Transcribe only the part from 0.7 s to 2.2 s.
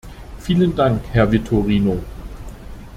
Dank, Herr Vitorino.